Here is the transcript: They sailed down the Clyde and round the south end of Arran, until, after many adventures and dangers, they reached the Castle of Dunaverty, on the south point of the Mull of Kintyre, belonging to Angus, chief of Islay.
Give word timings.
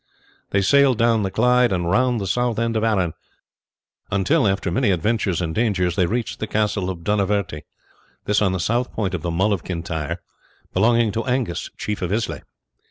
They 0.49 0.61
sailed 0.63 0.97
down 0.97 1.21
the 1.21 1.29
Clyde 1.29 1.71
and 1.71 1.87
round 1.87 2.19
the 2.19 2.25
south 2.25 2.57
end 2.57 2.75
of 2.75 2.83
Arran, 2.83 3.13
until, 4.09 4.47
after 4.47 4.71
many 4.71 4.89
adventures 4.89 5.41
and 5.41 5.53
dangers, 5.53 5.95
they 5.95 6.07
reached 6.07 6.39
the 6.39 6.47
Castle 6.47 6.89
of 6.89 7.03
Dunaverty, 7.03 7.61
on 8.41 8.51
the 8.51 8.59
south 8.59 8.91
point 8.93 9.13
of 9.13 9.21
the 9.21 9.29
Mull 9.29 9.53
of 9.53 9.63
Kintyre, 9.63 10.17
belonging 10.73 11.11
to 11.11 11.25
Angus, 11.25 11.69
chief 11.77 12.01
of 12.01 12.11
Islay. 12.11 12.41